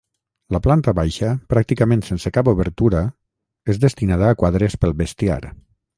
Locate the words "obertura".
2.53-3.03